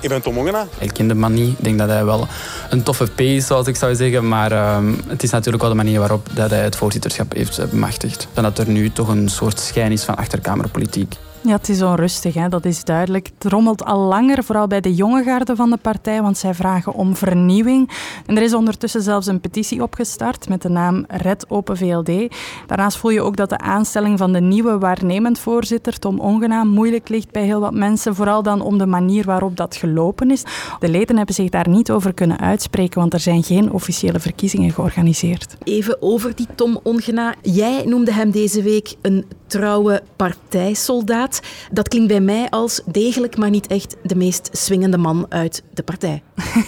Ik 0.00 0.08
ben 0.08 0.22
Tom 0.22 0.38
Ongena. 0.38 0.66
Ik 0.78 0.92
ken 0.92 1.08
de 1.08 1.14
man 1.14 1.32
niet. 1.32 1.58
Ik 1.58 1.64
denk 1.64 1.78
dat 1.78 1.88
hij 1.88 2.04
wel 2.04 2.26
een 2.70 2.82
toffe 2.82 3.06
P 3.06 3.20
is, 3.20 3.46
zoals 3.46 3.66
ik 3.66 3.76
zou 3.76 3.94
zeggen. 3.94 4.28
Maar 4.28 4.52
uh, 4.52 4.78
het 5.06 5.22
is 5.22 5.30
natuurlijk 5.30 5.62
wel 5.62 5.72
de 5.72 5.76
manier 5.76 5.98
waarop 5.98 6.28
dat 6.32 6.50
hij 6.50 6.62
het 6.62 6.76
voorzitterschap 6.76 7.32
heeft 7.32 7.70
bemachtigd. 7.70 8.28
En 8.34 8.42
dat 8.42 8.58
er 8.58 8.68
nu 8.68 8.90
toch 8.90 9.08
een 9.08 9.28
soort 9.28 9.60
schijn 9.60 9.92
is 9.92 10.04
van 10.04 10.16
achterkamerpolitiek. 10.16 11.14
Ja, 11.40 11.52
het 11.52 11.68
is 11.68 11.82
onrustig, 11.82 12.34
hè? 12.34 12.48
dat 12.48 12.64
is 12.64 12.84
duidelijk. 12.84 13.30
Het 13.38 13.52
rommelt 13.52 13.84
al 13.84 13.98
langer, 13.98 14.44
vooral 14.44 14.66
bij 14.66 14.80
de 14.80 14.94
jonge 14.94 15.22
garde 15.22 15.56
van 15.56 15.70
de 15.70 15.76
partij, 15.76 16.22
want 16.22 16.38
zij 16.38 16.54
vragen 16.54 16.94
om 16.94 17.16
vernieuwing. 17.16 17.90
En 18.26 18.36
er 18.36 18.42
is 18.42 18.54
ondertussen 18.54 19.02
zelfs 19.02 19.26
een 19.26 19.40
petitie 19.40 19.82
opgestart 19.82 20.48
met 20.48 20.62
de 20.62 20.68
naam 20.68 21.04
Red 21.08 21.50
Open 21.50 21.76
VLD. 21.76 22.34
Daarnaast 22.66 22.96
voel 22.96 23.10
je 23.10 23.20
ook 23.20 23.36
dat 23.36 23.48
de 23.48 23.58
aanstelling 23.58 24.18
van 24.18 24.32
de 24.32 24.40
nieuwe 24.40 24.78
waarnemend 24.78 25.38
voorzitter, 25.38 25.98
Tom 25.98 26.20
Ongenaam, 26.20 26.68
moeilijk 26.68 27.08
ligt 27.08 27.30
bij 27.30 27.44
heel 27.44 27.60
wat 27.60 27.74
mensen, 27.74 28.14
vooral 28.14 28.42
dan 28.42 28.60
om 28.60 28.78
de 28.78 28.86
manier 28.86 29.24
waarop 29.24 29.56
dat 29.56 29.76
gelopen 29.76 30.30
is. 30.30 30.42
De 30.78 30.88
leden 30.88 31.16
hebben 31.16 31.34
zich 31.34 31.48
daar 31.48 31.68
niet 31.68 31.90
over 31.90 32.14
kunnen 32.14 32.40
uitspreken, 32.40 33.00
want 33.00 33.12
er 33.12 33.20
zijn 33.20 33.42
geen 33.42 33.72
officiële 33.72 34.20
verkiezingen 34.20 34.72
georganiseerd. 34.72 35.56
Even 35.64 36.02
over 36.02 36.34
die 36.34 36.46
Tom 36.54 36.80
Ongena. 36.82 37.34
Jij 37.42 37.84
noemde 37.84 38.12
hem 38.12 38.30
deze 38.30 38.62
week 38.62 38.94
een 39.02 39.24
trouwe 39.46 40.02
partijsoldaat. 40.16 41.40
Dat 41.72 41.88
klinkt 41.88 42.08
bij 42.08 42.20
mij 42.20 42.50
als 42.50 42.80
degelijk, 42.84 43.36
maar 43.36 43.50
niet 43.50 43.66
echt 43.66 43.96
de 44.02 44.16
meest 44.16 44.48
swingende 44.52 44.98
man 44.98 45.26
uit 45.28 45.62
de 45.74 45.82
partij. 45.82 46.22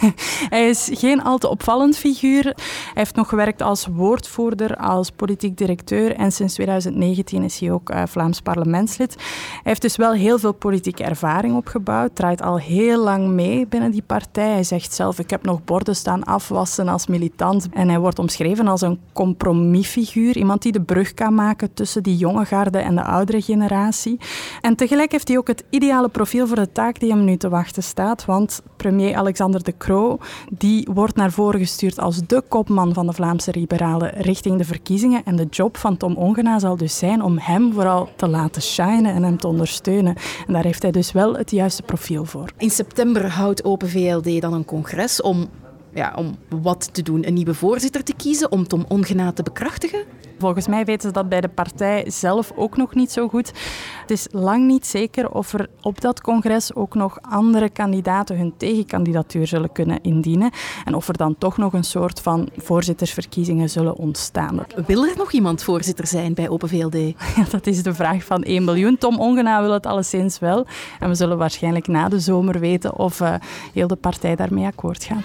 hij 0.55 0.69
is 0.69 0.91
geen 0.93 1.23
al 1.23 1.39
te 1.39 1.49
opvallend 1.49 1.97
figuur. 1.97 2.43
Hij 2.45 2.55
heeft 2.95 3.15
nog 3.15 3.29
gewerkt 3.29 3.63
als 3.63 3.87
woordvoerder, 3.87 4.77
als 4.77 5.11
politiek 5.11 5.57
directeur 5.57 6.15
en 6.15 6.33
sinds 6.33 6.55
2019 6.55 7.43
is 7.43 7.59
hij 7.59 7.73
ook 7.73 7.91
uh, 7.91 8.03
Vlaams 8.07 8.41
parlementslid. 8.41 9.15
Hij 9.15 9.61
heeft 9.63 9.83
dus 9.83 9.97
wel 9.97 10.13
heel 10.13 10.39
veel 10.39 10.53
politieke 10.53 11.05
ervaring 11.05 11.57
opgebouwd, 11.57 12.15
draait 12.15 12.43
al 12.43 12.59
heel 12.59 13.03
lang 13.03 13.29
mee 13.29 13.67
binnen 13.67 13.91
die 13.91 14.03
partij. 14.07 14.53
Hij 14.53 14.65
zegt 14.65 14.95
zelf, 14.95 15.19
ik 15.19 15.31
heb 15.31 15.45
nog 15.45 15.65
borden 15.65 15.97
staan 15.97 16.25
afwassen 16.25 16.89
als 16.89 17.07
militant. 17.07 17.69
En 17.73 17.89
hij 17.89 17.99
wordt 17.99 18.19
omschreven 18.19 18.69
als 18.69 18.81
een 18.81 19.01
compromisfiguur, 19.13 20.37
iemand 20.37 20.63
die 20.63 20.73
de 20.73 20.81
brug 20.81 21.15
kan 21.15 21.35
maken 21.35 21.75
tussen 21.75 22.03
die 22.03 22.17
jonge 22.17 22.45
garde 22.45 22.68
en 22.77 22.95
de 22.95 23.03
oudere 23.03 23.43
generatie. 23.43 24.19
En 24.61 24.77
tegelijk 24.77 25.13
heeft 25.13 25.29
hij 25.29 25.39
ook 25.39 25.47
het 25.47 25.65
ideale 25.71 26.09
profiel 26.09 26.47
voor 26.47 26.57
de 26.57 26.73
taak 26.73 27.01
die 27.01 27.11
hem 27.11 27.25
nu 27.25 27.37
te 27.37 27.49
wachten 27.49 27.83
staat, 27.83 28.25
want 28.25 28.63
premier 28.77 29.17
Alexander 29.17 29.63
De 29.63 29.75
Croo 29.79 30.19
die 30.51 30.89
wordt 30.93 31.17
naar 31.17 31.33
voren 31.33 31.61
gestuurd 31.61 31.99
als 31.99 32.21
de 32.27 32.43
kopman 32.49 32.95
van 32.95 33.07
de 33.07 33.13
Vlaamse 33.13 33.51
liberalen 33.55 34.11
richting 34.11 34.59
de 34.59 34.65
verkiezingen. 34.65 35.25
En 35.25 35.37
de 35.37 35.47
job 35.51 35.77
van 35.77 35.97
Tom 35.97 36.17
Ongena 36.17 36.59
zal 36.59 36.77
dus 36.77 36.99
zijn 36.99 37.23
om 37.23 37.39
hem 37.39 37.73
vooral 37.73 38.09
te 38.17 38.29
laten 38.29 38.63
shinen 38.63 39.15
en 39.15 39.23
hem 39.23 39.39
te 39.39 39.47
ondersteunen. 39.47 40.17
En 40.47 40.53
daar 40.53 40.65
heeft 40.65 40.83
hij 40.83 40.91
dus 40.91 41.13
wel 41.13 41.37
het 41.37 41.51
juiste 41.51 41.83
profiel 41.83 42.25
voor. 42.25 42.51
In 42.57 42.71
september 42.71 43.31
houdt 43.31 43.65
Open 43.65 43.89
VLD 43.89 44.41
dan 44.41 44.53
een 44.53 44.65
congres 44.65 45.23
om 45.23 45.49
ja, 45.95 46.13
om 46.17 46.37
wat 46.63 46.89
te 46.93 47.03
doen? 47.03 47.27
Een 47.27 47.35
nieuwe 47.35 47.55
voorzitter 47.55 48.05
te 48.05 48.15
kiezen 48.15 48.53
om 48.53 48.67
Tom 48.67 48.85
Ongena 48.89 49.33
te 49.33 49.43
bekrachtigen? 49.43 50.05
Volgens 50.39 50.67
mij 50.67 50.85
weten 50.85 51.09
ze 51.09 51.15
dat 51.15 51.29
bij 51.29 51.41
de 51.41 51.49
partij 51.49 52.05
zelf 52.11 52.53
ook 52.57 52.77
nog 52.77 52.95
niet 52.95 53.13
zo 53.13 53.29
goed. 53.29 53.53
Het 54.01 54.11
is 54.11 54.27
lang 54.31 54.67
niet 54.67 54.87
zeker 54.87 55.31
of 55.31 55.53
er 55.53 55.69
op 55.81 56.01
dat 56.01 56.21
congres 56.21 56.75
ook 56.75 56.95
nog 56.95 57.19
andere 57.21 57.69
kandidaten 57.69 58.37
hun 58.39 58.55
tegenkandidatuur 58.57 59.47
zullen 59.47 59.73
kunnen 59.73 60.03
indienen. 60.03 60.51
En 60.85 60.95
of 60.95 61.09
er 61.09 61.17
dan 61.17 61.39
toch 61.39 61.57
nog 61.57 61.73
een 61.73 61.85
soort 61.85 62.21
van 62.21 62.49
voorzittersverkiezingen 62.57 63.71
zullen 63.71 63.97
ontstaan. 63.97 64.67
Wil 64.87 65.05
er 65.05 65.17
nog 65.17 65.33
iemand 65.33 65.63
voorzitter 65.63 66.07
zijn 66.07 66.35
bij 66.35 66.49
Open 66.49 66.69
VLD? 66.69 66.97
Ja, 67.37 67.45
dat 67.51 67.67
is 67.67 67.83
de 67.83 67.95
vraag 67.95 68.25
van 68.25 68.43
1 68.43 68.65
miljoen. 68.65 68.99
Tom 68.99 69.21
Ongena 69.21 69.61
wil 69.61 69.73
het 69.73 69.87
alleszins 69.87 70.39
wel. 70.39 70.67
En 71.01 71.09
we 71.09 71.15
zullen 71.15 71.39
waarschijnlijk 71.39 71.87
na 71.87 72.09
de 72.09 72.21
zomer 72.21 72.61
weten 72.61 72.99
of 72.99 73.21
uh, 73.21 73.35
heel 73.73 73.87
de 73.87 73.97
partij 73.97 74.37
daarmee 74.37 74.67
akkoord 74.67 75.05
gaat. 75.05 75.25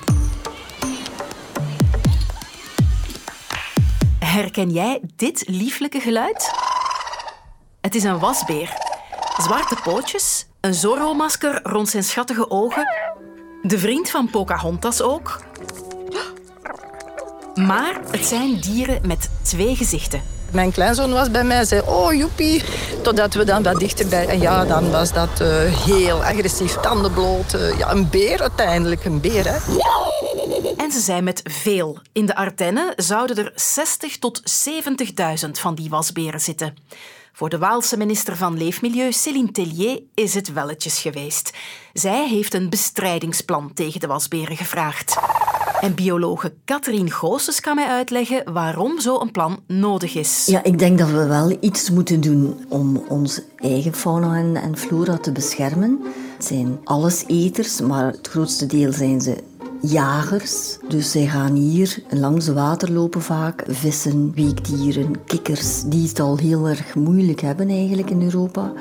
Herken 4.34 4.70
jij 4.70 5.02
dit 5.16 5.44
lieflijke 5.48 6.00
geluid? 6.00 6.52
Het 7.82 7.96
is 7.96 8.04
een 8.04 8.20
wasbeer. 8.20 8.74
Zwarte 9.38 9.78
pootjes, 9.84 10.46
een 10.62 10.74
Zorro-masker 10.74 11.60
rond 11.64 11.90
zijn 11.90 12.04
schattige 12.04 12.50
ogen. 12.50 12.88
De 13.62 13.80
vriend 13.80 14.10
van 14.10 14.30
Pocahontas 14.30 15.02
ook. 15.02 15.44
Maar 17.56 18.00
het 18.12 18.26
zijn 18.26 18.60
dieren 18.60 19.08
met 19.08 19.30
twee 19.42 19.76
gezichten. 19.76 20.22
Mijn 20.52 20.72
kleinzoon 20.72 21.14
was 21.14 21.32
bij 21.32 21.44
mij 21.44 21.66
zei, 21.66 21.82
oh 21.86 22.14
joepie. 22.14 22.64
Totdat 23.02 23.34
we 23.34 23.44
dan 23.44 23.64
wat 23.64 23.80
dichterbij... 23.80 24.28
En 24.28 24.40
ja, 24.40 24.66
dan 24.66 24.92
was 24.92 25.14
dat 25.14 25.42
uh, 25.42 25.48
heel 25.86 26.24
agressief, 26.24 26.74
tandenbloot. 26.74 27.54
Uh, 27.54 27.78
ja, 27.78 27.92
een 27.92 28.10
beer 28.10 28.42
uiteindelijk, 28.42 29.06
een 29.06 29.22
beer, 29.22 29.46
hè. 29.48 29.58
En 30.78 30.92
ze 30.92 31.00
zijn 31.00 31.24
met 31.24 31.42
veel. 31.44 31.98
In 32.12 32.26
de 32.26 32.36
Ardennen 32.36 32.94
zouden 32.96 33.38
er 33.38 33.52
60 33.56 34.18
tot 34.18 34.42
70.000 35.46 35.50
van 35.52 35.76
die 35.76 35.90
wasberen 35.90 36.42
zitten. 36.42 36.76
Voor 37.34 37.50
de 37.50 37.58
Waalse 37.58 37.98
minister 37.98 38.36
van 38.36 38.58
Leefmilieu, 38.58 39.12
Céline 39.12 39.52
Tellier, 39.52 40.02
is 40.14 40.34
het 40.34 40.54
welletjes 40.54 41.00
geweest. 41.00 41.54
Zij 41.94 42.28
heeft 42.28 42.54
een 42.54 42.70
bestrijdingsplan 42.70 43.74
tegen 43.74 44.00
de 44.00 44.08
wasberen 44.08 44.58
gevraagd. 44.58 45.18
En 45.82 45.96
biologe 45.96 46.54
Katrien 46.66 47.12
Goossens 47.12 47.60
kan 47.60 47.76
mij 47.76 47.88
uitleggen 47.88 48.54
waarom 48.54 49.00
zo'n 49.00 49.32
plan 49.32 49.60
nodig 49.68 50.16
is. 50.16 50.46
Ja, 50.46 50.64
ik 50.64 50.80
denk 50.80 51.00
dat 51.00 51.10
we 51.10 51.26
wel 51.26 51.58
iets 51.60 51.90
moeten 51.90 52.22
doen 52.22 52.66
om 52.70 52.98
onze 53.08 53.44
eigen 53.58 53.94
fauna 53.94 54.36
en, 54.36 54.56
en 54.56 54.78
flora 54.78 55.18
te 55.18 55.32
beschermen. 55.32 56.00
Het 56.36 56.46
zijn 56.46 56.80
alleseters, 56.84 57.82
maar 57.82 58.06
het 58.06 58.28
grootste 58.28 58.66
deel 58.66 58.92
zijn 58.92 59.22
ze 59.22 59.44
jagers. 59.88 60.78
Dus 60.88 61.12
zij 61.12 61.26
gaan 61.26 61.56
hier 61.56 62.04
langs 62.10 62.48
water 62.48 62.92
lopen 62.92 63.22
vaak. 63.22 63.64
Vissen, 63.68 64.32
weekdieren, 64.36 65.26
kikkers, 65.26 65.84
die 65.84 66.08
het 66.08 66.20
al 66.20 66.38
heel 66.38 66.68
erg 66.68 66.96
moeilijk 66.96 67.42
hebben 67.42 67.70
eigenlijk 67.70 68.10
in 68.10 68.22
Europa 68.22 68.74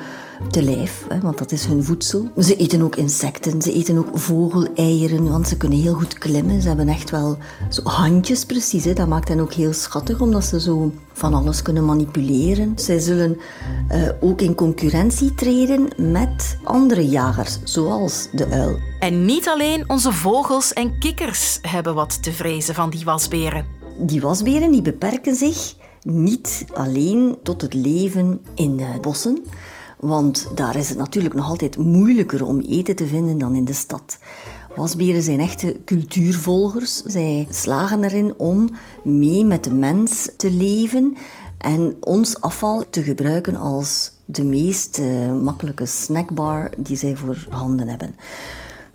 te 0.51 0.63
lijf, 0.63 1.05
hè, 1.09 1.19
want 1.19 1.37
dat 1.37 1.51
is 1.51 1.65
hun 1.65 1.83
voedsel. 1.83 2.29
Ze 2.37 2.55
eten 2.55 2.81
ook 2.81 2.95
insecten, 2.95 3.61
ze 3.61 3.73
eten 3.73 3.97
ook 3.97 4.07
vogeleieren, 4.13 5.29
want 5.29 5.47
ze 5.47 5.57
kunnen 5.57 5.79
heel 5.79 5.93
goed 5.93 6.17
klimmen. 6.17 6.61
Ze 6.61 6.67
hebben 6.67 6.87
echt 6.87 7.09
wel 7.09 7.37
zo 7.69 7.81
handjes 7.83 8.45
precies. 8.45 8.85
Hè. 8.85 8.93
Dat 8.93 9.07
maakt 9.07 9.27
hen 9.27 9.39
ook 9.39 9.53
heel 9.53 9.73
schattig, 9.73 10.21
omdat 10.21 10.43
ze 10.43 10.61
zo 10.61 10.91
van 11.13 11.33
alles 11.33 11.61
kunnen 11.61 11.85
manipuleren. 11.85 12.73
Zij 12.75 12.99
zullen 12.99 13.37
uh, 13.91 14.09
ook 14.21 14.41
in 14.41 14.55
concurrentie 14.55 15.33
treden 15.35 15.87
met 15.97 16.57
andere 16.63 17.07
jagers, 17.07 17.57
zoals 17.63 18.27
de 18.31 18.47
uil. 18.47 18.77
En 18.99 19.25
niet 19.25 19.47
alleen 19.47 19.89
onze 19.89 20.11
vogels 20.11 20.73
en 20.73 20.99
kikkers 20.99 21.59
hebben 21.61 21.95
wat 21.95 22.23
te 22.23 22.31
vrezen 22.31 22.75
van 22.75 22.89
die 22.89 23.05
wasberen. 23.05 23.65
Die 23.97 24.21
wasberen 24.21 24.71
die 24.71 24.81
beperken 24.81 25.35
zich 25.35 25.75
niet 26.03 26.65
alleen 26.73 27.37
tot 27.43 27.61
het 27.61 27.73
leven 27.73 28.41
in 28.55 28.79
uh, 28.79 28.99
bossen, 29.01 29.43
want 30.03 30.47
daar 30.55 30.75
is 30.75 30.89
het 30.89 30.97
natuurlijk 30.97 31.33
nog 31.33 31.47
altijd 31.47 31.77
moeilijker 31.77 32.45
om 32.45 32.59
eten 32.59 32.95
te 32.95 33.07
vinden 33.07 33.37
dan 33.37 33.55
in 33.55 33.65
de 33.65 33.73
stad. 33.73 34.17
Wasberen 34.75 35.23
zijn 35.23 35.39
echte 35.39 35.77
cultuurvolgers. 35.85 37.01
Zij 37.03 37.47
slagen 37.49 38.03
erin 38.03 38.33
om 38.37 38.69
mee 39.03 39.45
met 39.45 39.63
de 39.63 39.73
mens 39.73 40.29
te 40.37 40.51
leven 40.51 41.17
en 41.57 41.95
ons 41.99 42.41
afval 42.41 42.83
te 42.89 43.03
gebruiken 43.03 43.55
als 43.55 44.11
de 44.25 44.43
meest 44.43 44.99
uh, 44.99 45.33
makkelijke 45.41 45.85
snackbar 45.85 46.69
die 46.77 46.97
zij 46.97 47.15
voor 47.15 47.45
handen 47.49 47.87
hebben. 47.87 48.15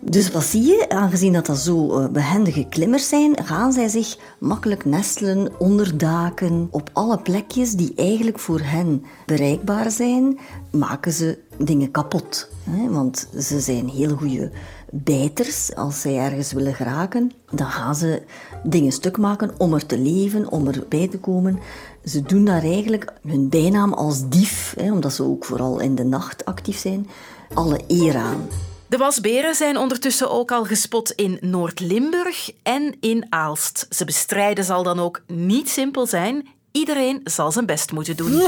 Dus 0.01 0.31
wat 0.31 0.43
zie 0.43 0.63
je? 0.63 0.89
Aangezien 0.89 1.33
dat, 1.33 1.45
dat 1.45 1.57
zo 1.57 1.99
uh, 1.99 2.07
behendige 2.07 2.65
klimmers 2.69 3.09
zijn, 3.09 3.43
gaan 3.43 3.73
zij 3.73 3.87
zich 3.87 4.17
makkelijk 4.39 4.85
nestelen 4.85 5.51
onder 5.57 5.97
daken, 5.97 6.67
op 6.71 6.89
alle 6.93 7.17
plekjes 7.17 7.71
die 7.71 7.93
eigenlijk 7.95 8.39
voor 8.39 8.59
hen 8.59 9.03
bereikbaar 9.25 9.91
zijn, 9.91 10.39
maken 10.71 11.11
ze 11.11 11.37
dingen 11.57 11.91
kapot. 11.91 12.49
Want 12.89 13.27
ze 13.39 13.59
zijn 13.59 13.89
heel 13.89 14.15
goede 14.15 14.51
bijters. 14.91 15.75
Als 15.75 16.01
zij 16.01 16.17
ergens 16.17 16.51
willen 16.51 16.75
geraken, 16.75 17.31
dan 17.51 17.67
gaan 17.67 17.95
ze 17.95 18.21
dingen 18.63 18.91
stuk 18.91 19.17
maken 19.17 19.51
om 19.57 19.73
er 19.73 19.85
te 19.85 19.99
leven, 19.99 20.51
om 20.51 20.67
erbij 20.67 21.07
te 21.07 21.19
komen. 21.19 21.59
Ze 22.05 22.21
doen 22.21 22.45
daar 22.45 22.63
eigenlijk 22.63 23.13
hun 23.27 23.49
bijnaam 23.49 23.93
als 23.93 24.29
dief, 24.29 24.75
omdat 24.77 25.13
ze 25.13 25.23
ook 25.23 25.45
vooral 25.45 25.79
in 25.79 25.95
de 25.95 26.05
nacht 26.05 26.45
actief 26.45 26.77
zijn, 26.77 27.07
alle 27.53 27.79
eer 27.87 28.17
aan. 28.17 28.47
De 28.89 28.97
wasberen 28.97 29.55
zijn 29.55 29.77
ondertussen 29.77 30.29
ook 30.29 30.51
al 30.51 30.65
gespot 30.65 31.11
in 31.11 31.37
Noord-Limburg 31.41 32.51
en 32.63 32.97
in 32.99 33.25
Aalst. 33.29 33.85
Ze 33.89 34.05
bestrijden 34.05 34.63
zal 34.63 34.83
dan 34.83 34.99
ook 34.99 35.21
niet 35.27 35.69
simpel 35.69 36.05
zijn. 36.05 36.47
Iedereen 36.71 37.21
zal 37.23 37.51
zijn 37.51 37.65
best 37.65 37.91
moeten 37.91 38.17
doen. 38.17 38.31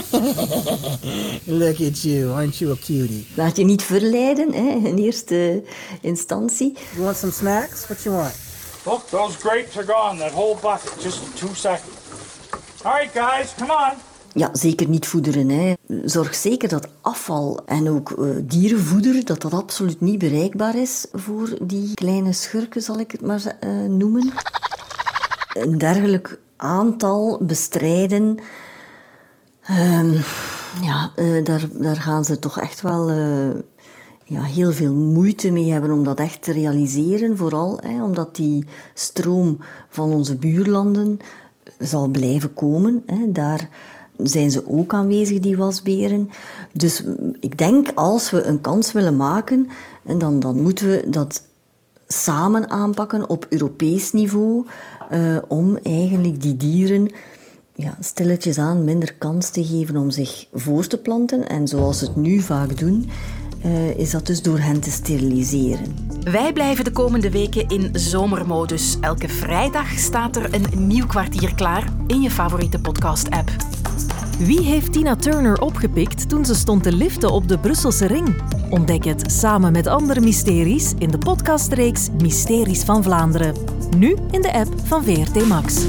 Look 1.62 1.80
at 1.80 2.02
you, 2.02 2.32
aren't 2.32 2.58
you 2.58 2.72
a 2.72 2.76
cutie? 2.76 3.28
Laat 3.36 3.58
je 3.58 3.64
niet 3.64 3.84
verleiden 3.84 4.54
hè, 4.54 4.88
in 4.90 4.98
eerste 4.98 5.64
instantie. 6.02 6.78
You 6.92 7.04
want 7.04 7.18
some 7.18 7.32
snacks? 7.32 7.88
What 7.88 8.04
you 8.04 8.16
want? 8.16 8.34
Look, 8.84 9.08
those 9.10 9.38
grapes 9.38 9.78
are 9.78 9.86
gone. 9.86 10.18
That 10.20 10.32
whole 10.32 10.56
bucket. 10.62 11.04
Just 11.04 11.38
two 11.38 11.54
seconds. 11.54 11.96
All 12.84 12.94
right, 12.94 13.12
guys, 13.14 13.54
come 13.58 13.72
on. 13.72 14.11
Ja, 14.34 14.50
zeker 14.54 14.90
niet 14.90 15.08
voederen. 15.08 15.50
Hè. 15.50 15.74
Zorg 16.06 16.36
zeker 16.36 16.70
dat 16.70 16.88
afval 17.02 17.60
en 17.66 17.90
ook 17.90 18.10
uh, 18.10 18.30
dierenvoeder, 18.44 19.26
dat 19.26 19.42
dat 19.42 19.54
absoluut 19.54 20.02
niet 20.02 20.20
bereikbaar 20.20 20.76
is 20.76 21.08
voor 21.12 21.58
die 21.62 21.94
kleine 21.94 22.34
schurken, 22.34 22.82
zal 22.82 23.00
ik 23.00 23.12
het 23.12 23.22
maar 23.22 23.58
uh, 23.64 23.90
noemen. 23.90 24.32
Een 25.54 25.78
dergelijk 25.78 26.40
aantal 26.56 27.38
bestrijden. 27.42 28.38
Um, 29.70 30.14
Ja, 30.82 31.12
uh, 31.16 31.44
daar, 31.46 31.68
daar 31.74 31.96
gaan 31.96 32.26
ze 32.26 32.40
toch 32.40 32.60
echt 32.60 32.82
wel 32.82 33.12
ja, 34.24 34.44
heel 34.44 34.72
veel 34.72 34.94
moeite 34.94 35.52
mee 35.52 35.72
hebben 35.72 35.92
om 35.92 36.04
dat 36.04 36.20
echt 36.20 36.42
te 36.42 36.52
realiseren. 36.52 37.38
Vooral 37.38 37.80
hè, 37.84 38.04
omdat 38.04 38.36
die 38.36 38.66
stroom 38.94 39.58
van 39.90 40.12
onze 40.12 40.36
buurlanden 40.36 41.20
zal 41.80 42.08
blijven 42.08 42.54
komen. 42.54 43.04
Hè. 43.06 43.32
Daar 43.32 43.70
zijn 44.24 44.52
ze 44.52 44.68
ook 44.68 44.94
aanwezig, 44.94 45.40
die 45.40 45.58
wasberen. 45.58 46.30
Dus 46.74 47.04
ik 47.40 47.58
denk, 47.58 47.92
als 47.96 48.32
we 48.32 48.44
een 48.44 48.62
kans 48.62 48.92
willen 48.92 49.16
maken, 49.16 49.68
dan, 50.18 50.40
dan 50.40 50.62
moeten 50.62 50.90
we 50.90 51.04
dat 51.10 51.42
samen 52.08 52.70
aanpakken 52.70 53.30
op 53.30 53.46
Europees 53.50 54.12
niveau, 54.12 54.66
uh, 55.12 55.38
om 55.48 55.78
eigenlijk 55.78 56.42
die 56.42 56.58
dieren 56.58 57.12
ja, 57.76 57.98
stilletjes 58.00 58.58
aan 58.58 58.84
minder 58.84 59.14
kans 59.14 59.50
te 59.50 59.66
geven 59.66 59.98
om 59.98 60.10
zich 60.10 60.48
voor 60.54 60.88
te 60.88 60.98
planten. 60.98 61.50
En 61.50 61.68
zoals 61.68 62.00
ze 62.00 62.06
het 62.06 62.16
nu 62.16 62.40
vaak 62.40 62.78
doen, 62.78 63.10
uh, 63.66 63.98
is 63.98 64.12
dat 64.12 64.26
dus 64.26 64.42
door 64.42 64.60
hen 64.60 64.80
te 64.80 64.92
steriliseren. 64.92 65.96
Wij 66.24 66.54
blijven 66.54 66.84
de 66.84 66.92
komende 66.92 67.32
weken 67.32 67.68
in 67.68 67.90
zomermodus. 67.94 68.98
Elke 69.02 69.30
vrijdag 69.30 69.92
staat 69.98 70.36
er 70.36 70.54
een 70.54 70.88
nieuw 70.88 71.06
kwartier 71.06 71.56
klaar 71.56 71.94
in 72.08 72.22
je 72.22 72.32
favoriete 72.32 72.80
podcast-app. 72.80 73.52
Wie 74.46 74.62
heeft 74.62 74.94
Tina 74.94 75.16
Turner 75.16 75.62
opgepikt 75.62 76.30
toen 76.30 76.46
ze 76.46 76.56
stond 76.56 76.84
te 76.84 76.92
liften 76.92 77.32
op 77.32 77.48
de 77.48 77.60
Brusselse 77.60 78.08
ring? 78.08 78.42
Ontdek 78.70 79.04
het 79.06 79.32
samen 79.32 79.72
met 79.72 79.88
andere 79.88 80.20
mysteries 80.20 80.94
in 80.98 81.12
de 81.12 81.18
podcastreeks 81.18 82.10
Mysteries 82.22 82.84
van 82.84 83.04
Vlaanderen. 83.04 83.56
Nu 83.98 84.16
in 84.32 84.42
de 84.42 84.54
app 84.54 84.74
van 84.84 85.04
VRT 85.04 85.48
Max. 85.48 85.86